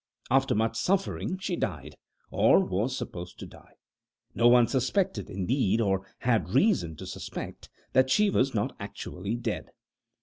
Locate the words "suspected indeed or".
4.67-6.07